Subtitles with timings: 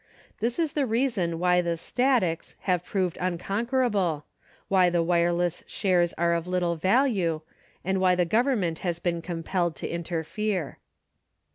[0.39, 4.25] This is the reason why the "statics" have proved unconquerable,
[4.67, 7.41] why the wireless shares are of little value
[7.85, 10.79] and why the Gov ernment has been compelled to interfere.